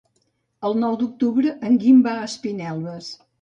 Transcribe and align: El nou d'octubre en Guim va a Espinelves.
El 0.69 0.73
nou 0.83 0.97
d'octubre 1.01 1.51
en 1.69 1.77
Guim 1.85 2.01
va 2.09 2.15
a 2.23 2.25
Espinelves. 2.31 3.13